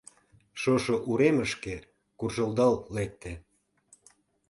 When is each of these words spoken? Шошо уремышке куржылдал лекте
Шошо 0.61 0.95
уремышке 1.09 1.75
куржылдал 2.17 2.73
лекте 2.95 3.31